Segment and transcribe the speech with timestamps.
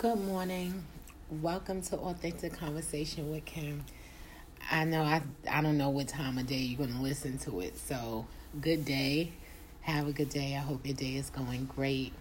[0.00, 0.82] Good morning.
[1.28, 3.84] Welcome to Authentic Conversation with Kim.
[4.70, 7.60] I know I I don't know what time of day you're going to listen to
[7.60, 7.76] it.
[7.76, 8.26] So,
[8.62, 9.32] good day.
[9.82, 10.56] Have a good day.
[10.56, 12.14] I hope your day is going great.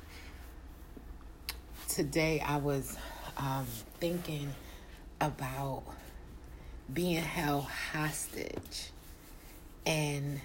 [1.88, 2.98] Today I was
[3.38, 3.66] um,
[4.02, 4.54] thinking
[5.22, 5.84] about
[6.94, 8.90] being held hostage
[9.86, 10.42] and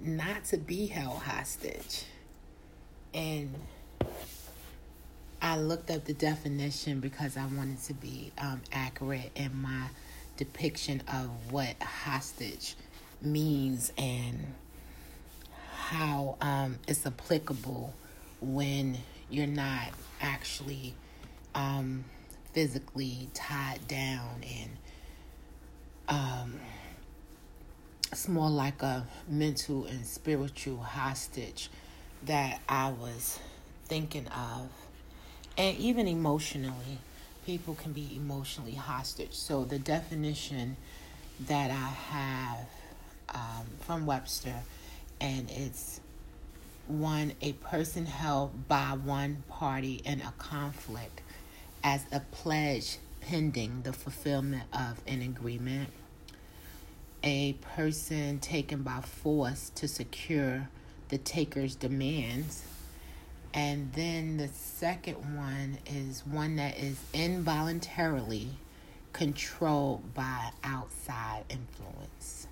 [0.00, 2.04] not to be held hostage.
[3.12, 3.54] And
[5.40, 9.88] I looked up the definition because I wanted to be um, accurate in my
[10.36, 12.74] depiction of what hostage
[13.22, 14.54] means and
[15.74, 17.94] how um, it's applicable
[18.40, 18.98] when
[19.30, 20.94] you're not actually
[21.54, 22.04] um,
[22.52, 24.70] physically tied down and
[26.08, 26.60] um,
[28.10, 31.70] it's more like a mental and spiritual hostage
[32.24, 33.38] that I was
[33.86, 34.70] thinking of
[35.58, 36.98] and even emotionally,
[37.44, 39.32] people can be emotionally hostage.
[39.34, 40.76] So the definition
[41.46, 42.68] that I have
[43.34, 44.54] um, from Webster,
[45.20, 46.00] and it's
[46.86, 51.20] one a person held by one party in a conflict
[51.82, 55.90] as a pledge pending the fulfillment of an agreement.
[57.24, 60.68] A person taken by force to secure
[61.08, 62.62] the taker's demands
[63.54, 68.50] and then the second one is one that is involuntarily
[69.12, 72.46] controlled by outside influence.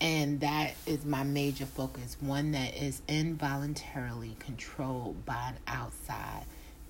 [0.00, 6.44] And that is my major focus one that is involuntarily controlled by an outside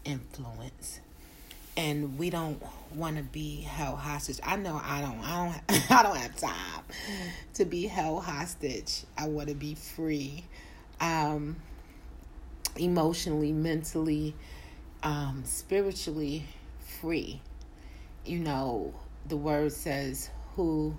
[0.05, 1.01] influence.
[1.77, 2.63] And we don't
[2.95, 4.39] want to be held hostage.
[4.45, 5.21] I know I don't.
[5.21, 5.91] I don't.
[5.91, 6.85] I don't have time
[7.55, 9.03] to be held hostage.
[9.19, 10.45] I want to be free.
[11.01, 11.57] Um,
[12.77, 14.35] emotionally, mentally,
[15.03, 16.45] um, spiritually
[17.01, 17.41] free.
[18.25, 18.95] You know,
[19.29, 20.97] the word says, Who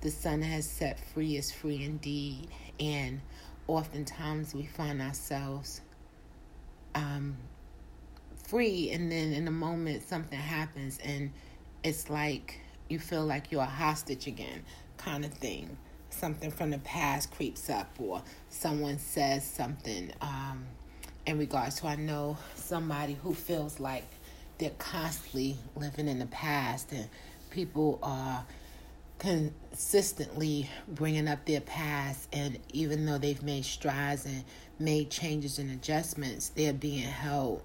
[0.00, 2.48] the Son has set free is free indeed.
[2.80, 3.20] And
[3.66, 5.80] oftentimes we find ourselves
[6.94, 7.36] um,
[8.48, 11.32] free, and then in a moment something happens, and
[11.82, 14.64] it's like you feel like you're a hostage again,
[14.98, 15.76] kind of thing.
[16.10, 20.12] Something from the past creeps up, or someone says something.
[20.20, 20.66] Um,
[21.26, 24.04] in regards to I know somebody who feels like
[24.58, 27.08] they're constantly living in the past and
[27.50, 28.44] people are
[29.18, 34.44] consistently bringing up their past and even though they've made strides and
[34.80, 37.62] made changes and adjustments they're being held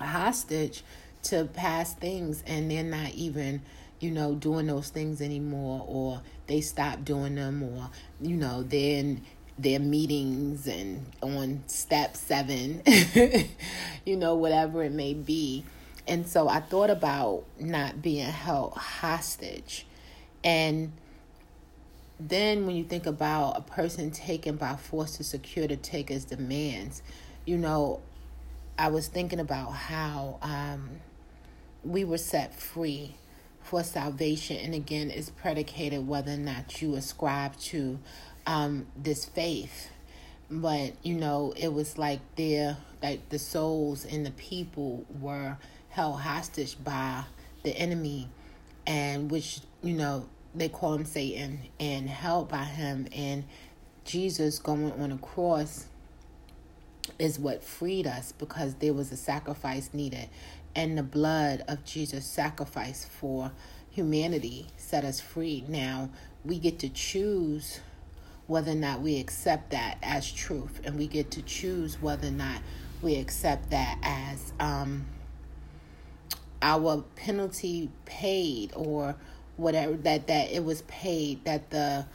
[0.00, 0.84] hostage
[1.22, 3.60] to past things and they're not even
[3.98, 7.90] you know doing those things anymore or they stop doing them or
[8.20, 9.20] you know then
[9.58, 12.82] their meetings and on step seven,
[14.04, 15.64] you know, whatever it may be.
[16.06, 19.86] And so I thought about not being held hostage.
[20.44, 20.92] And
[22.20, 27.02] then when you think about a person taken by force to secure the taker's demands,
[27.44, 28.00] you know,
[28.78, 31.00] I was thinking about how um,
[31.82, 33.14] we were set free
[33.62, 34.58] for salvation.
[34.58, 37.98] And again, it's predicated whether or not you ascribe to
[38.46, 39.90] um, this faith.
[40.50, 45.56] But, you know, it was like their, like the souls and the people were
[45.88, 47.24] held hostage by
[47.62, 48.28] the enemy,
[48.86, 53.08] and which, you know, they call him Satan, and held by him.
[53.12, 53.44] And
[54.04, 55.86] Jesus going on a cross
[57.18, 60.28] is what freed us because there was a sacrifice needed.
[60.74, 63.52] And the blood of Jesus' sacrifice for
[63.90, 65.64] humanity set us free.
[65.66, 66.10] Now
[66.44, 67.80] we get to choose
[68.46, 72.32] whether or not we accept that as truth, and we get to choose whether or
[72.32, 72.60] not
[73.02, 75.06] we accept that as um,
[76.62, 79.16] our penalty paid or
[79.56, 82.06] whatever that that it was paid that the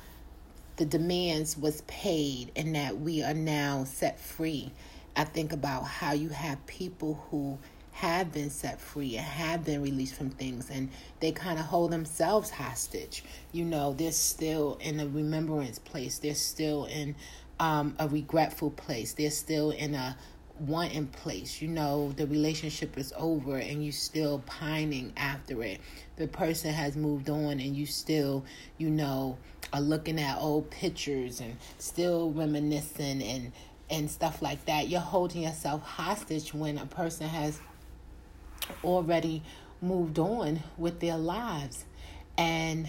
[0.77, 4.71] the demands was paid and that we are now set free.
[5.15, 7.59] I think about how you have people who
[7.91, 10.89] have been set free and have been released from things and
[11.19, 13.23] they kind of hold themselves hostage.
[13.51, 17.15] You know, they're still in a remembrance place, they're still in
[17.59, 20.17] um, a regretful place, they're still in a
[20.59, 21.61] wanting place.
[21.61, 25.79] You know, the relationship is over and you still pining after it.
[26.15, 28.45] The person has moved on and you still,
[28.77, 29.37] you know,
[29.73, 33.51] are looking at old pictures and still reminiscing and
[33.89, 34.87] and stuff like that.
[34.87, 37.59] You're holding yourself hostage when a person has
[38.83, 39.43] already
[39.81, 41.85] moved on with their lives.
[42.37, 42.87] And,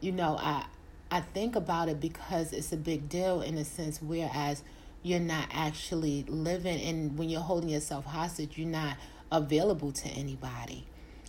[0.00, 0.66] you know, I
[1.10, 4.62] I think about it because it's a big deal in a sense, whereas
[5.06, 8.96] you're not actually living and when you're holding yourself hostage you're not
[9.30, 10.84] available to anybody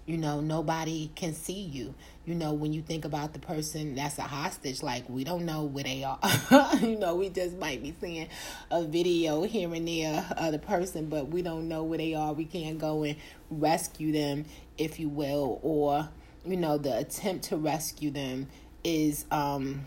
[0.08, 1.94] you know nobody can see you.
[2.26, 5.64] You know when you think about the person that's a hostage like we don't know
[5.64, 6.18] where they are.
[6.82, 8.30] You know we just might be seeing
[8.72, 12.34] a video here and there of the person but we don't know where they are.
[12.34, 13.18] We can't go and
[13.52, 14.46] rescue them
[14.78, 16.08] if you will or
[16.46, 18.48] you know the attempt to rescue them
[18.86, 19.86] is um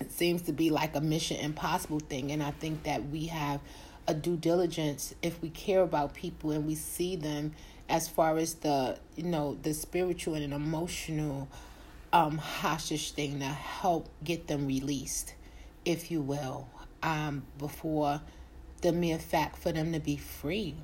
[0.00, 2.32] it seems to be like a mission impossible thing.
[2.32, 3.60] And i think that we have
[4.06, 7.52] a due diligence if we care about people and we see them
[7.90, 11.48] as far as the you know the spiritual and emotional
[12.12, 15.34] um hostage thing to help get them released
[15.84, 16.68] if you will
[17.02, 18.20] um before
[18.82, 20.74] the mere fact for them to be free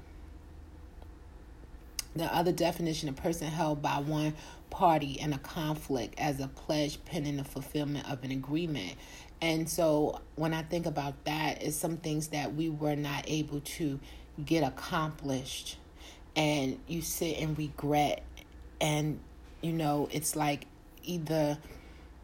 [2.16, 4.34] the other definition, a person held by one
[4.70, 8.94] party in a conflict as a pledge pending the fulfillment of an agreement.
[9.42, 13.60] And so when I think about that, it's some things that we were not able
[13.60, 14.00] to
[14.42, 15.76] get accomplished.
[16.36, 18.22] And you sit and regret.
[18.80, 19.18] And,
[19.62, 20.66] you know, it's like
[21.02, 21.58] either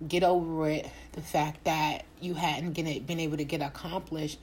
[0.06, 4.38] get over it, the fact that you hadn't been able to get accomplished,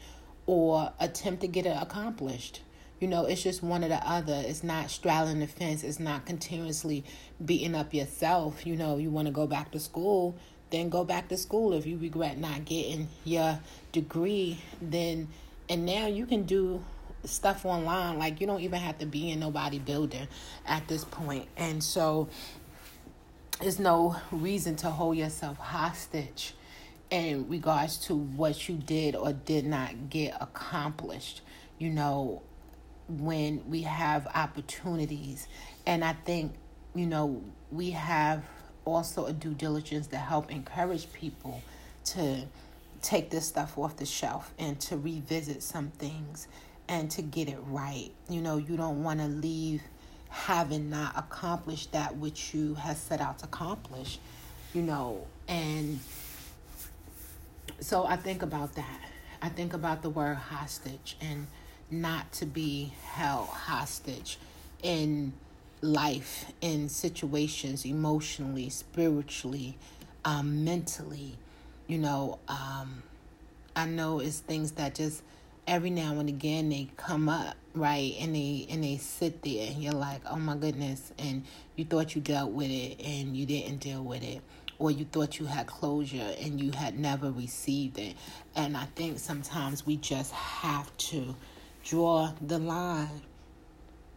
[0.45, 2.61] or attempt to get it accomplished.
[2.99, 4.43] You know, it's just one or the other.
[4.45, 5.83] It's not straddling the fence.
[5.83, 7.03] It's not continuously
[7.45, 8.65] beating up yourself.
[8.65, 10.35] You know, you want to go back to school,
[10.71, 11.73] then go back to school.
[11.73, 13.59] If you regret not getting your
[13.91, 15.29] degree, then,
[15.69, 16.83] and now you can do
[17.25, 18.17] stuff online.
[18.17, 20.27] Like, you don't even have to be in nobody building
[20.65, 21.47] at this point.
[21.57, 22.29] And so,
[23.59, 26.53] there's no reason to hold yourself hostage
[27.09, 31.41] in regards to what you did or did not get accomplished.
[31.77, 32.41] You know,
[33.09, 35.47] when we have opportunities.
[35.85, 36.53] And I think,
[36.93, 38.43] you know, we have
[38.85, 41.61] also a due diligence to help encourage people
[42.05, 42.43] to
[43.01, 46.47] take this stuff off the shelf and to revisit some things
[46.89, 48.09] and to get it right.
[48.27, 49.81] You know, you don't want to leave
[50.27, 54.19] having not accomplished that which you have set out to accomplish,
[54.73, 55.99] you know, and
[57.79, 58.99] so I think about that.
[59.41, 61.47] I think about the word hostage and
[61.89, 64.37] not to be held hostage
[64.83, 65.33] in
[65.81, 69.77] life, in situations, emotionally, spiritually,
[70.25, 71.37] um, mentally.
[71.87, 73.03] You know, um,
[73.75, 75.23] I know it's things that just
[75.69, 79.81] every now and again they come up right and they and they sit there and
[79.81, 81.43] you're like oh my goodness and
[81.75, 84.41] you thought you dealt with it and you didn't deal with it
[84.79, 88.15] or you thought you had closure and you had never received it
[88.55, 91.35] and i think sometimes we just have to
[91.83, 93.21] draw the line.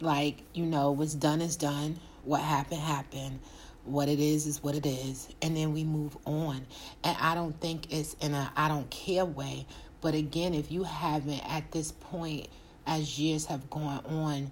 [0.00, 1.98] Like, you know, what's done is done.
[2.24, 3.40] What happened, happened.
[3.84, 5.28] What it is, is what it is.
[5.40, 6.66] And then we move on.
[7.04, 9.66] And I don't think it's in a I don't care way.
[10.02, 12.48] But again, if you haven't at this point,
[12.86, 14.50] as years have gone on,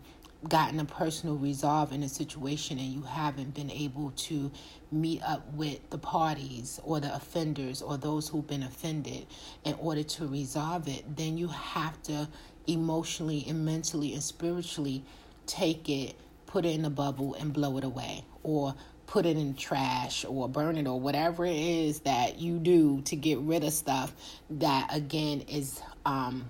[0.49, 4.51] gotten a personal resolve in a situation and you haven't been able to
[4.91, 9.27] meet up with the parties or the offenders or those who've been offended
[9.65, 12.27] in order to resolve it, then you have to
[12.67, 15.05] emotionally and mentally and spiritually
[15.47, 16.15] take it,
[16.47, 18.75] put it in a bubble, and blow it away, or
[19.11, 23.17] put it in trash or burn it or whatever it is that you do to
[23.17, 24.13] get rid of stuff
[24.49, 26.49] that again is um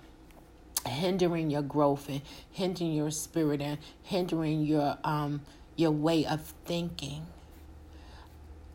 [0.87, 2.21] hindering your growth and
[2.53, 5.41] hindering your spirit and hindering your um
[5.77, 7.27] your way of thinking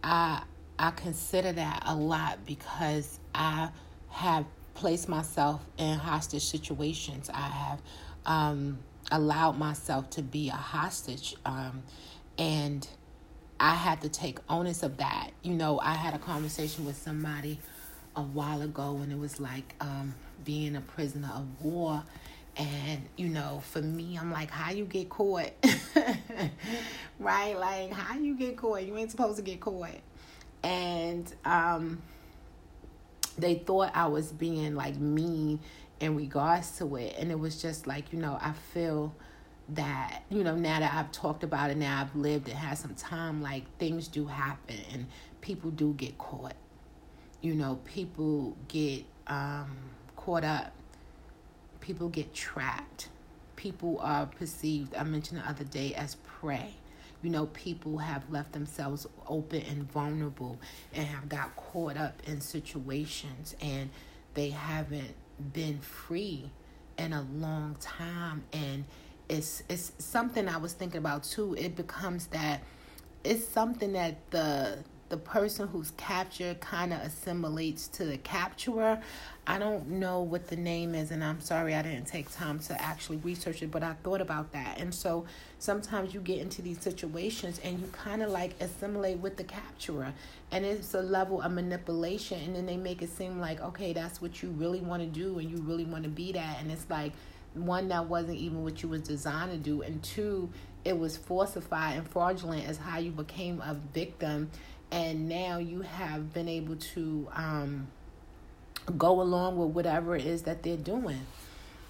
[0.03, 0.41] i
[0.79, 3.69] i consider that a lot because i
[4.09, 7.29] have placed myself in hostage situations.
[7.33, 7.81] I have
[8.25, 8.77] um,
[9.11, 11.35] allowed myself to be a hostage.
[11.45, 11.81] Um,
[12.37, 12.87] and
[13.65, 15.31] I had to take onus of that.
[15.41, 17.57] You know, I had a conversation with somebody
[18.15, 22.03] a while ago, and it was like um, being a prisoner of war.
[22.57, 25.49] And, you know, for me, I'm like, how you get caught?
[27.19, 27.57] right?
[27.57, 28.83] Like, how you get caught?
[28.83, 29.99] You ain't supposed to get caught.
[30.61, 32.03] And, um,
[33.35, 35.59] they thought I was being like mean
[35.99, 37.15] in regards to it.
[37.17, 39.15] And it was just like, you know, I feel
[39.69, 42.93] that, you know, now that I've talked about it, now I've lived and had some
[42.95, 45.07] time, like things do happen and
[45.41, 46.55] people do get caught.
[47.41, 49.75] You know, people get um,
[50.15, 50.71] caught up,
[51.79, 53.09] people get trapped,
[53.55, 56.73] people are perceived, I mentioned the other day, as prey.
[57.21, 60.59] You know, people have left themselves open and vulnerable
[60.93, 63.89] and have got caught up in situations and
[64.35, 65.15] they haven't
[65.53, 66.51] been free
[66.97, 68.85] in a long time and
[69.29, 71.55] it's it's something I was thinking about too.
[71.55, 72.61] It becomes that
[73.23, 78.99] it's something that the the person who's captured kind of assimilates to the capturer.
[79.45, 82.81] I don't know what the name is, and I'm sorry I didn't take time to
[82.81, 84.79] actually research it, but I thought about that.
[84.79, 85.25] And so
[85.59, 90.11] sometimes you get into these situations and you kind of like assimilate with the capturer,
[90.51, 94.19] and it's a level of manipulation, and then they make it seem like, okay, that's
[94.21, 96.59] what you really want to do, and you really want to be that.
[96.59, 97.13] And it's like,
[97.55, 100.49] one, that wasn't even what you was designed to do, and two,
[100.83, 104.51] it was falsified and fraudulent as how you became a victim
[104.91, 107.87] and now you have been able to um,
[108.97, 111.25] go along with whatever it is that they're doing.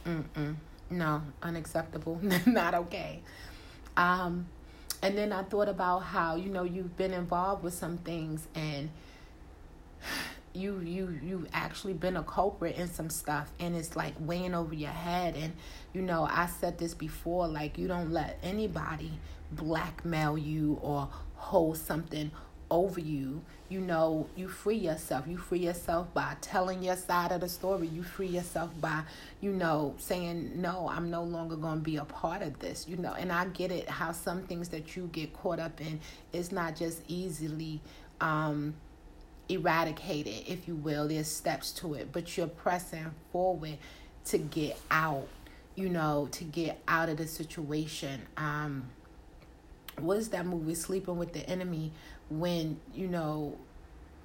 [0.05, 0.55] Mm-mm.
[0.89, 2.19] no unacceptable.
[2.45, 3.22] Not okay.
[3.98, 4.48] Um,
[5.01, 8.89] and then i thought about how you know you've been involved with some things and
[10.56, 14.74] you you you actually been a culprit in some stuff and it's like weighing over
[14.74, 15.54] your head and
[15.94, 19.12] you know i said this before like you don't let anybody
[19.52, 22.32] blackmail you or hold something
[22.70, 23.42] over you.
[23.70, 25.26] You know you free yourself.
[25.28, 27.88] You free yourself by telling your side of the story.
[27.88, 29.04] You free yourself by
[29.42, 32.98] you know saying no i'm no longer going to be a part of this you
[32.98, 33.14] know.
[33.14, 36.00] And i get it how some things that you get caught up in
[36.32, 37.82] is not just easily
[38.22, 38.76] um
[39.50, 41.08] eradicated, if you will.
[41.08, 43.78] There's steps to it, but you're pressing forward
[44.25, 45.28] to get out,
[45.75, 48.22] you know, to get out of the situation.
[48.38, 48.90] Um,
[50.00, 51.92] what is that movie, Sleeping with the Enemy,
[52.30, 53.58] when, you know,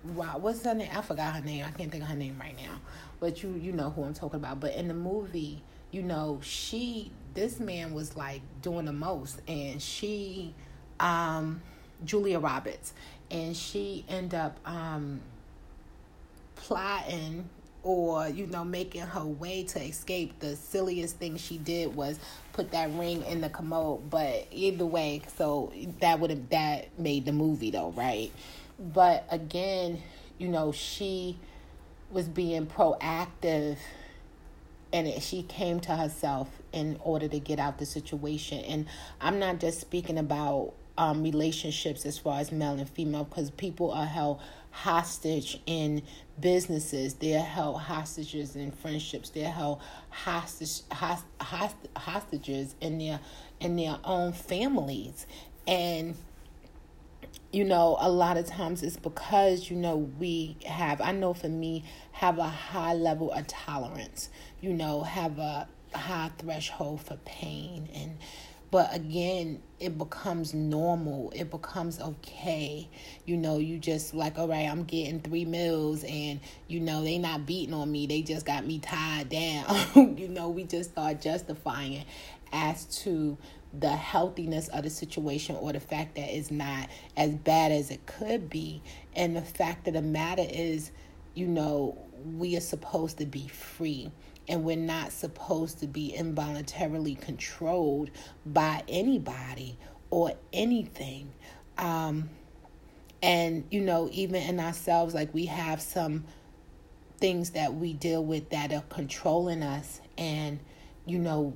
[0.05, 0.91] wow, what's her name?
[0.95, 1.65] I forgot her name.
[1.67, 2.81] I can't think of her name right now.
[3.19, 4.61] But you you know who I'm talking about.
[4.61, 9.81] But in the movie, you know, she this man was like doing the most and
[9.81, 10.55] she
[10.99, 11.62] um
[12.04, 12.92] Julia Roberts.
[13.30, 15.21] And she end up um,
[16.57, 17.49] plotting
[17.83, 20.38] or you know making her way to escape.
[20.40, 22.19] The silliest thing she did was
[22.52, 24.11] put that ring in the commode.
[24.11, 28.30] But either way so that would have that made the movie though right?
[28.78, 30.02] But again
[30.38, 31.38] you know she
[32.11, 33.76] was being proactive
[34.92, 38.59] and it, she came to herself in order to get out the situation.
[38.64, 38.87] And
[39.21, 43.90] i'm not just speaking about um, relationships as far as male and female because people
[43.90, 44.38] are held
[44.71, 46.02] hostage in
[46.38, 47.14] businesses.
[47.14, 49.30] They're held hostages in friendships.
[49.30, 49.80] They're held
[50.11, 53.19] hostage host, host, hostages in their
[53.61, 55.26] in their own families.
[55.66, 56.16] And
[57.50, 61.49] you know a lot of times it's because you know we have i know for
[61.49, 64.28] me have a high level of tolerance
[64.61, 68.16] you know have a high threshold for pain and
[68.71, 71.33] but again it becomes normal.
[71.35, 72.89] It becomes okay.
[73.25, 77.19] You know you just like all right i'm getting three meals and you know they
[77.19, 78.07] not beating on me.
[78.07, 80.17] They just got me tied down.
[80.21, 82.07] You know we just start justifying it
[82.53, 83.39] as to
[83.73, 88.05] the healthiness of the situation or the fact that it's not as bad as it
[88.05, 88.83] could be.
[89.15, 90.91] And the fact of the matter is
[91.35, 91.97] you know
[92.37, 94.11] we are supposed to be free
[94.50, 98.11] and we're not supposed to be involuntarily controlled
[98.45, 99.78] by anybody
[100.11, 101.33] or anything.
[101.78, 102.28] Um,
[103.23, 106.25] and, you know, even in ourselves, like we have some
[107.19, 110.59] things that we deal with that are controlling us, and,
[111.07, 111.54] you know,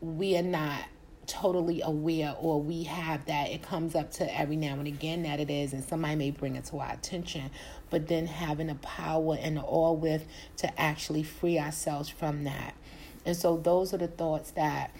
[0.00, 0.80] we are not
[1.26, 3.50] totally aware or we have that.
[3.50, 6.56] It comes up to every now and again that it is and somebody may bring
[6.56, 7.50] it to our attention.
[7.90, 10.26] But then having the power and the all with
[10.58, 12.74] to actually free ourselves from that.
[13.26, 14.94] And so those are the thoughts that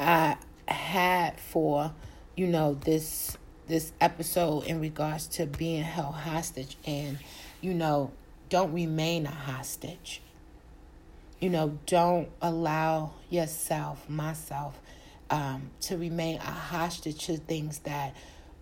[0.00, 0.36] i
[0.66, 1.92] had for
[2.36, 3.36] you know this
[3.68, 6.76] this episode in regards to being held hostage.
[6.86, 7.18] And
[7.60, 8.12] you know
[8.48, 10.20] don't remain a hostage
[11.40, 14.80] you know, don't allow yourself, myself,
[15.30, 18.14] um, to remain a hostage to things that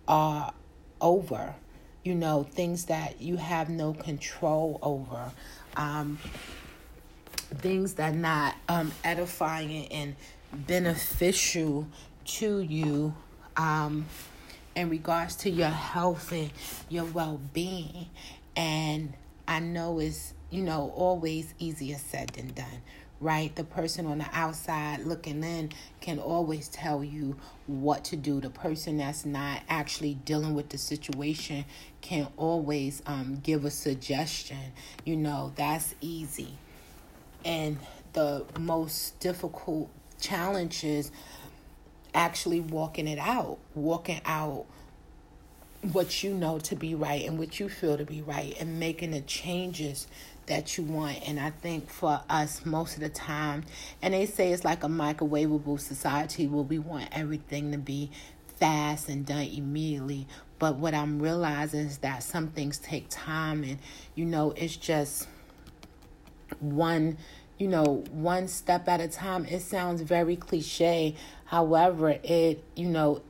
[0.09, 0.53] are
[1.01, 1.55] over,
[2.05, 5.31] you know, things that you have no control over,
[5.77, 6.19] um,
[7.57, 10.17] things that are not um, edifying and
[10.53, 11.87] beneficial
[12.25, 13.15] to you
[13.57, 14.07] um,
[14.75, 16.51] in regards to your health and
[16.89, 18.07] your well being.
[18.57, 19.15] And
[19.47, 22.83] I know it's you know, always easier said than done,
[23.21, 23.57] right?
[23.57, 25.71] The person on the outside looking in
[26.03, 28.39] can always tell you what to do.
[28.39, 31.65] The person that's not actually dealing with the situation
[32.03, 34.59] can always um, give a suggestion.
[35.07, 36.59] You know, that's easy.
[37.47, 37.79] And
[38.13, 39.89] the most difficult
[40.21, 41.11] challenge is
[42.15, 44.67] actually walking it out, walking out
[45.91, 49.11] what you know to be right and what you feel to be right and making
[49.11, 50.07] the changes
[50.47, 51.19] that you want.
[51.27, 53.65] And I think for us, most of the time,
[54.01, 58.11] and they say it's like a microwavable society where we want everything to be
[58.57, 60.27] fast and done immediately.
[60.59, 63.79] But what I'm realizing is that some things take time, and
[64.15, 65.29] you know, it's just
[66.61, 67.19] one
[67.59, 69.45] you know, one step at a time.
[69.45, 71.15] It sounds very cliche.
[71.45, 73.23] However, it, you know,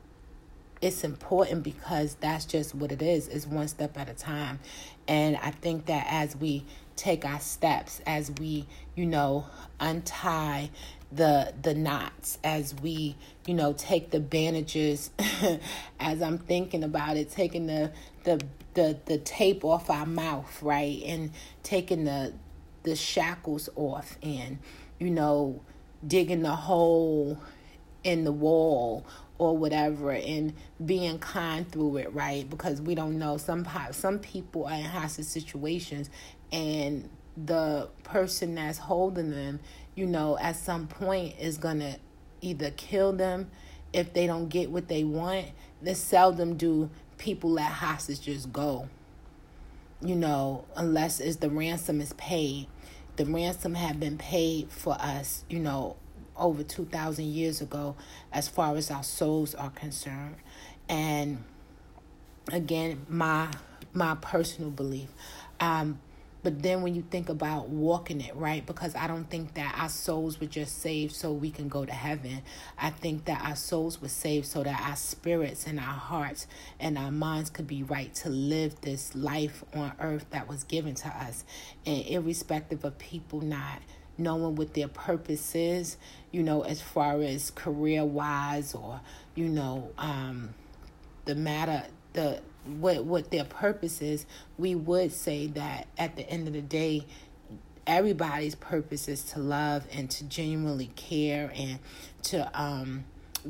[0.81, 3.27] it's important because that's just what it is.
[3.27, 4.59] It's one step at a time.
[5.07, 9.45] And I think that as we take our steps, as we, you know,
[9.79, 10.69] untie
[11.11, 15.11] the the knots as we you know take the bandages.
[15.99, 17.91] As i'm thinking about it taking the
[18.23, 18.41] the
[18.73, 21.01] the the tape off our mouth right?
[21.05, 21.31] And
[21.61, 22.33] taking the
[22.83, 24.59] the shackles off and
[24.99, 25.61] you know
[26.05, 27.39] digging the hole
[28.03, 29.05] in the wall
[29.37, 30.53] or whatever and
[30.85, 32.49] being kind through it right?
[32.49, 33.37] Because we don't know.
[33.37, 36.09] Some some people are in hostage situations
[36.53, 39.59] and the person that's holding them
[39.95, 41.97] you know at some point is gonna
[42.41, 43.49] either kill them
[43.91, 45.47] if they don't get what they want
[45.81, 48.87] they seldom do people let hostages go
[50.01, 52.67] you know unless is the ransom is paid
[53.15, 55.97] the ransom had been paid for us, you know,
[56.35, 57.95] over 2,000 years ago,
[58.31, 60.35] as far as our souls are concerned.
[60.89, 61.43] And
[62.51, 63.49] again, my
[63.95, 65.09] my personal belief.
[65.59, 65.99] Um,
[66.43, 68.65] but then when you think about walking it, right?
[68.65, 71.93] Because I don't think that our souls were just saved so we can go to
[71.93, 72.41] heaven.
[72.77, 76.47] I think that our souls were saved so that our spirits and our hearts
[76.81, 80.95] and our minds could be right to live this life on earth that was given
[80.95, 81.45] to us.
[81.85, 83.81] And irrespective of people not
[84.17, 85.97] knowing what their purpose is,
[86.31, 88.99] you know, as far as career wise or,
[89.33, 90.53] you know, um,
[91.25, 91.83] the matter,
[92.13, 94.25] the what what their purpose is,
[94.57, 97.05] we would say that at the end of the day,
[97.85, 101.79] everybody's purpose is to love and to genuinely care and
[102.23, 103.03] to um,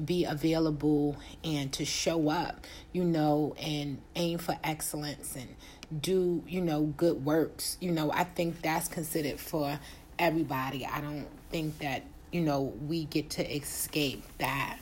[0.05, 5.55] be available and to show up, you know, and aim for excellence and
[6.01, 7.77] do, you know, good works.
[7.79, 9.79] You know, I think that's considered for
[10.17, 10.85] everybody.
[10.85, 14.79] I don't think that, you know, we get to escape that.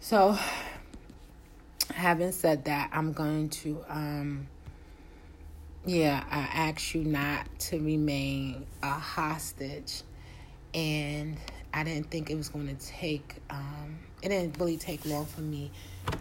[0.00, 0.36] So
[1.94, 4.46] having said that, I'm going to, um,
[5.84, 10.02] yeah, I ask you not to remain a hostage.
[10.74, 11.38] And
[11.72, 15.40] I didn't think it was going to take, um, it didn't really take long for
[15.40, 15.70] me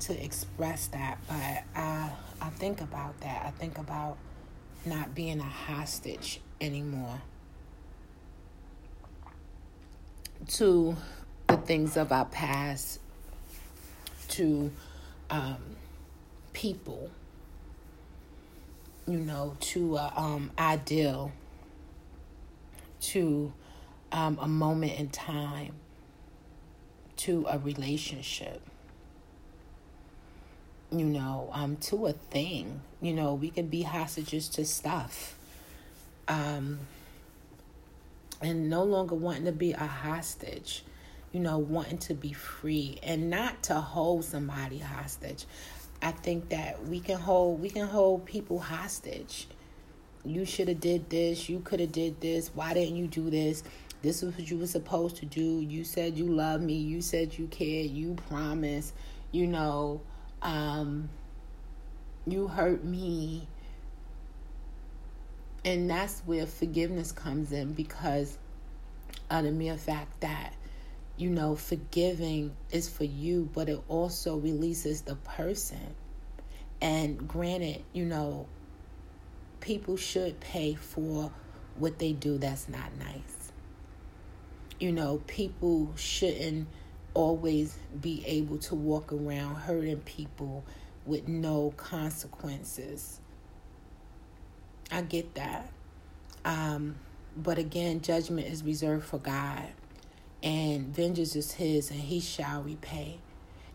[0.01, 1.17] to express that.
[1.27, 3.45] But I, I think about that.
[3.45, 4.17] I think about
[4.85, 7.21] not being a hostage anymore
[10.47, 10.95] to
[11.47, 12.99] the things of our past,
[14.29, 14.71] to
[15.29, 15.57] um,
[16.53, 17.09] people,
[19.07, 21.31] you know, to uh, um, ideal,
[22.99, 23.53] to
[24.11, 25.73] um, a moment in time,
[27.17, 28.61] to a relationship,
[30.91, 32.81] you know, um, to a thing.
[33.01, 35.35] You know, we can be hostages to stuff.
[36.27, 36.79] Um,
[38.41, 40.83] and no longer wanting to be a hostage
[41.31, 45.45] you know, wanting to be free and not to hold somebody hostage.
[46.01, 49.47] I think that we can hold we can hold people hostage.
[50.23, 53.63] You should have did this, you could have did this, why didn't you do this?
[54.01, 55.61] This is what you were supposed to do.
[55.61, 58.93] You said you love me, you said you cared, you promised,
[59.31, 60.01] you know,
[60.41, 61.09] um
[62.25, 63.47] you hurt me.
[65.65, 68.37] And that's where forgiveness comes in because
[69.29, 70.53] of the mere fact that
[71.17, 75.95] you know, forgiving is for you, but it also releases the person.
[76.79, 78.47] And granted, you know,
[79.59, 81.31] people should pay for
[81.75, 83.51] what they do that's not nice.
[84.79, 86.67] You know, people shouldn't
[87.15, 90.63] always be able to walk around hurting people
[91.07, 93.19] with no consequences.
[94.91, 95.71] I get that.
[96.45, 96.95] Um,
[97.35, 99.67] but again, judgment is reserved for God
[100.43, 103.19] and vengeance is his and he shall repay.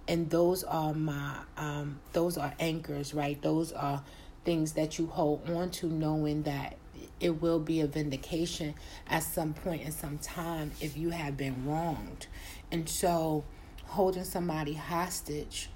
[0.08, 3.40] And those are my um those are anchors right?
[3.40, 4.02] Those are
[4.44, 6.76] things that you hold on to knowing that
[7.20, 8.74] it will be a vindication
[9.08, 12.26] at some point in some time if you have been wronged.
[12.70, 13.44] And so
[13.86, 15.68] holding somebody hostage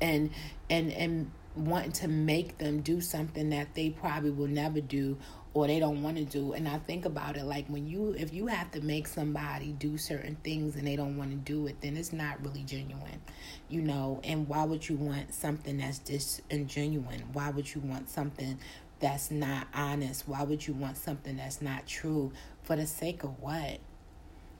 [0.00, 0.30] and
[0.68, 5.16] and and wanting to make them do something that they probably will never do
[5.52, 8.32] or they don't want to do and i think about it like when you if
[8.32, 11.80] you have to make somebody do certain things and they don't want to do it
[11.80, 13.20] then it's not really genuine
[13.68, 18.58] you know and why would you want something that's disingenuine why would you want something
[19.00, 22.30] that's not honest why would you want something that's not true
[22.62, 23.78] for the sake of what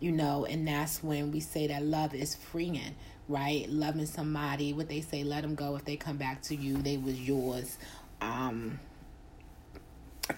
[0.00, 2.94] you know and that's when we say that love is freeing
[3.31, 3.70] right?
[3.70, 5.76] Loving somebody, what they say, let them go.
[5.76, 7.79] If they come back to you, they was yours.
[8.20, 8.81] Um,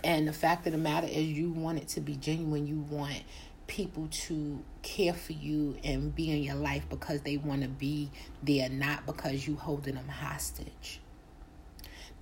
[0.05, 2.67] and the fact of the matter is, you want it to be genuine.
[2.67, 3.23] You want
[3.67, 8.11] people to care for you and be in your life because they want to be
[8.43, 11.02] there, not because you holding them hostage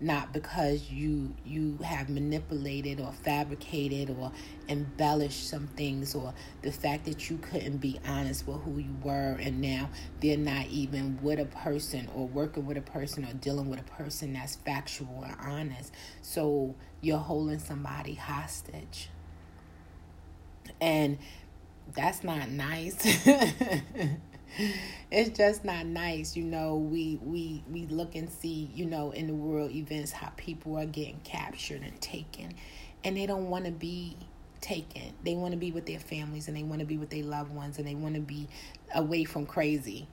[0.01, 4.33] not because you you have manipulated or fabricated or
[4.69, 6.33] embellished some things or
[6.63, 10.67] the fact that you couldn't be honest with who you were and now they're not
[10.69, 14.57] even with a person or working with a person or dealing with a person that's
[14.57, 15.93] factual and honest.
[16.23, 19.11] So you're holding somebody hostage.
[20.81, 21.19] And
[21.93, 22.97] that's not nice
[25.11, 29.27] it's just not nice you know we we we look and see you know in
[29.27, 32.53] the world events how people are getting captured and taken
[33.05, 34.17] and they don't want to be
[34.61, 35.15] taken.
[35.25, 37.53] They want to be with their families and they want to be with their loved
[37.53, 38.49] ones and they want to be
[38.95, 40.07] away from crazy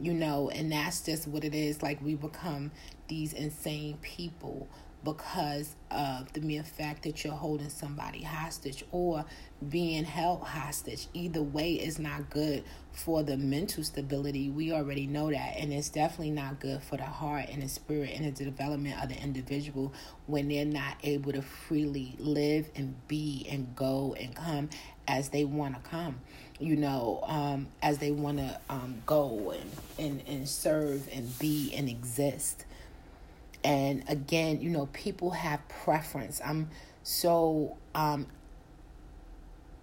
[0.00, 1.82] you know and that's just what it is.
[1.82, 2.70] Like we become
[3.08, 4.68] these insane people
[5.04, 9.24] because of the mere fact that you're holding somebody hostage or
[9.68, 11.08] being held hostage.
[11.14, 14.50] Either way is not good for the mental stability.
[14.50, 15.56] We already know that.
[15.56, 19.08] And it's definitely not good for the heart and the spirit and the development of
[19.08, 19.92] the individual
[20.26, 24.70] when they're not able to freely live and be and go and come
[25.08, 26.20] as they want to come
[26.60, 31.72] you know, um, as they want to um, go and, and, and serve and be
[31.74, 32.66] and exist
[33.64, 36.40] and again you know people have preference.
[36.44, 36.70] I'm
[37.02, 38.26] so um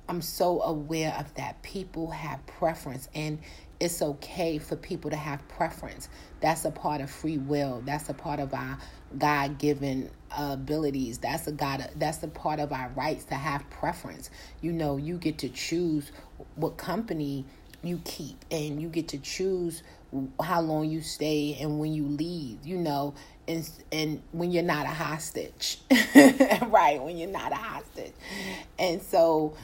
[0.09, 1.61] i'm so aware of that.
[1.63, 3.39] People have preference and
[3.79, 6.09] it's okay for people to have preference.
[6.39, 7.83] That's a part of free will.
[7.85, 8.79] That's a part of our
[9.17, 11.19] god-given abilities.
[11.19, 14.29] That's a god that's a part of our rights to have preference.
[14.61, 16.11] You know you get to choose
[16.55, 17.45] what company
[17.83, 19.83] you keep and you get to choose
[20.41, 23.13] how long you stay and when you leave you know
[23.47, 25.79] and and when you're not a hostage.
[26.67, 28.13] Right when you're not a hostage.
[28.77, 29.55] And so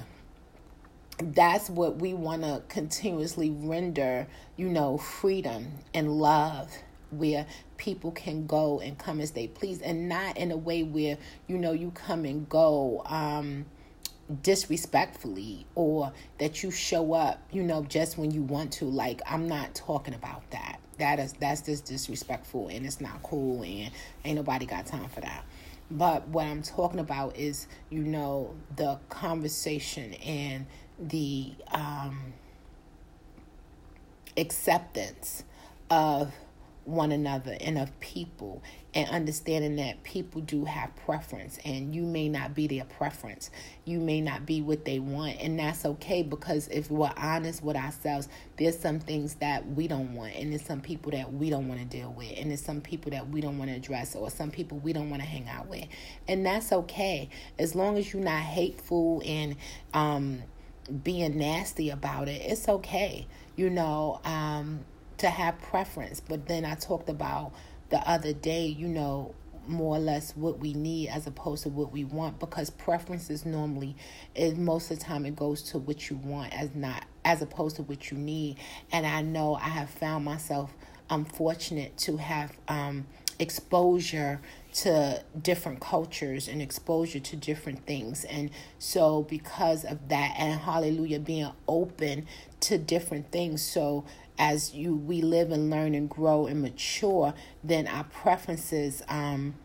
[1.18, 6.72] that's what we want to continuously render you know freedom and love
[7.12, 7.46] where
[7.78, 11.18] people can go and come as they please and not in a way where
[11.48, 13.66] you know you come and go um
[14.42, 19.48] disrespectfully or that you show up you know just when you want to like i'm
[19.48, 20.80] not talking about that.
[21.00, 23.92] That is that's just disrespectful and it's not cool and
[24.24, 25.44] ain't nobody got time for that.
[25.92, 30.66] But what i'm talking about is you know the conversation and
[31.00, 32.34] the um
[34.38, 35.44] acceptance
[35.90, 36.32] of
[36.86, 38.62] one another and of people
[38.94, 43.50] and understanding that people do have preference and you may not be their preference.
[43.86, 47.76] You may not be what they want and that's okay because if we're honest with
[47.76, 51.68] ourselves there's some things that we don't want and there's some people that we don't
[51.68, 54.30] want to deal with and there's some people that we don't want to address or
[54.30, 55.86] some people we don't want to hang out with.
[56.28, 57.30] And that's okay.
[57.58, 59.56] As long as you're not hateful and
[59.94, 60.44] um
[61.02, 63.26] being nasty about it it's okay.
[63.56, 64.82] You know um
[65.24, 66.20] to have preference.
[66.20, 67.54] But then I talked about
[67.90, 69.34] the other day, you know,
[69.66, 73.96] more or less what we need as opposed to what we want because preferences normally
[74.36, 77.78] is most of the time it goes to what you want as not as opposed
[77.78, 78.58] to what you need
[78.92, 80.74] and i know i have found myself
[81.10, 83.06] unfortunate to have um
[83.40, 84.40] exposure
[84.74, 88.24] to different cultures and exposure to different things.
[88.26, 92.28] And so, because of that, and hallelujah, being open
[92.62, 93.62] to different things.
[93.62, 94.06] So,
[94.38, 99.56] as you we live and learn and grow and mature, then our preferences um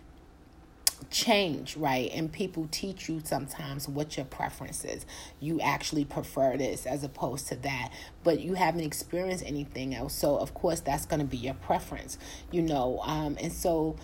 [1.11, 2.11] change, right?
[2.13, 5.07] And people teach you sometimes what your preference is.
[5.41, 7.93] You actually prefer this as opposed to that,
[8.25, 10.15] but you haven't experienced anything else.
[10.15, 12.19] So, of course, that's going to be your preference,
[12.51, 13.01] you know.
[13.05, 13.97] Um, and so,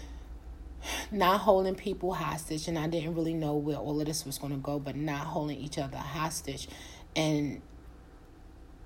[1.10, 4.52] not holding people hostage, and I didn't really know where all of this was going
[4.52, 6.68] to go, but not holding each other hostage
[7.16, 7.62] and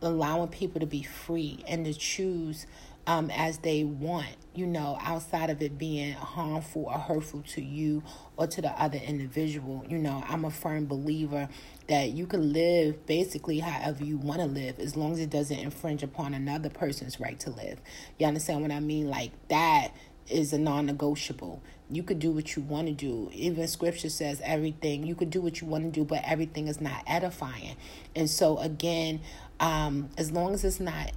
[0.03, 2.67] allowing people to be free and to choose
[3.09, 8.03] um, as they want, you know, outside of it being harmful or hurtful to you
[8.37, 9.83] or to the other individual.
[9.89, 11.49] You know, I'm a firm believer
[11.89, 15.59] that you can live basically however you want to live as long as it doesn't
[15.59, 17.81] infringe upon another person's right to live.
[18.19, 19.09] You understand what I mean?
[19.09, 19.93] Like that
[20.29, 21.63] is a non negotiable.
[21.91, 23.31] You could do what you want to do.
[23.33, 25.07] Even scripture says everything.
[25.07, 27.77] You could do what you want to do, but everything is not edifying.
[28.15, 29.21] And so, again,
[29.61, 31.13] um, as long as it's not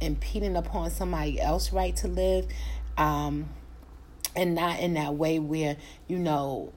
[0.00, 2.46] impeding upon somebody else's right to live,
[2.96, 3.48] um,
[4.36, 5.76] and not in that way where,
[6.06, 6.72] you know,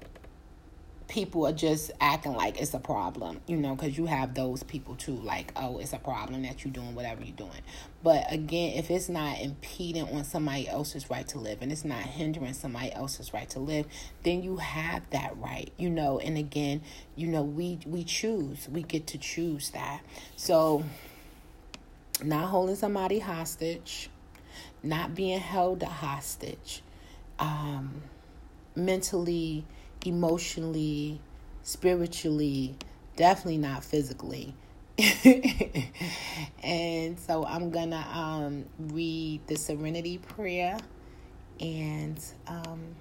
[1.12, 4.96] people are just acting like it's a problem, you know, because you have those people
[4.96, 7.62] too, like, oh, it's a problem that you're doing whatever you're doing.
[8.02, 12.00] But again, if it's not impeding on somebody else's right to live and it's not
[12.00, 13.88] hindering somebody else's right to live,
[14.24, 16.18] then you have that right, you know.
[16.20, 16.82] And again,
[17.18, 20.00] you know, we we choose, we get to choose that.
[20.38, 20.86] So,
[22.24, 24.10] not holding somebody hostage,
[24.82, 26.84] not being held hostage,
[27.38, 28.02] um,
[28.78, 29.66] mentally
[30.06, 31.20] emotionally,
[31.64, 32.76] spiritually,
[33.16, 34.54] definitely not physically.
[36.64, 40.78] and so I'm gonna um, read the Serenity Prayer,
[41.60, 42.96] and um,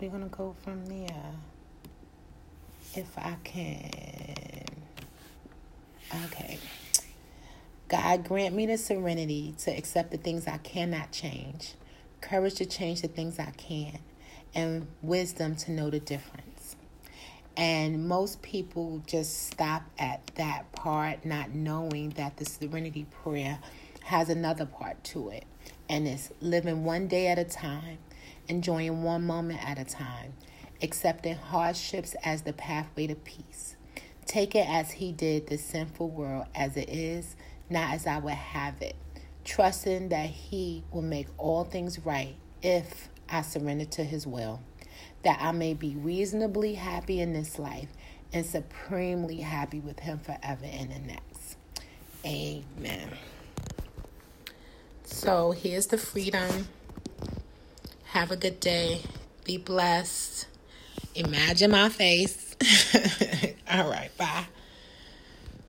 [0.00, 1.32] we're gonna go from there.
[2.94, 4.64] If I can.
[6.24, 6.58] Okay.
[7.88, 11.74] God, grant me the serenity to accept the things I cannot change,
[12.20, 13.98] courage to change the things I can
[14.54, 16.76] and wisdom to know the difference.
[17.56, 23.58] And most people just stop at that part, not knowing that the serenity prayer
[24.04, 25.44] has another part to it.
[25.88, 27.98] And it's living one day at a time,
[28.48, 30.32] enjoying one moment at a time,
[30.82, 33.76] accepting hardships as the pathway to peace.
[34.24, 37.36] Take it as He did the sinful world as it is,
[37.68, 38.96] not as I would have it.
[39.44, 44.60] Trusting that He will make all things right if I surrender to His will,
[45.22, 47.88] that I may be reasonably happy in this life
[48.32, 51.56] and supremely happy with Him forever in the next.
[52.24, 53.10] Amen.
[55.04, 56.68] So here's the freedom.
[58.04, 59.02] Have a good day.
[59.44, 60.46] Be blessed.
[61.14, 62.56] Imagine my face.
[63.70, 64.44] All right, bye.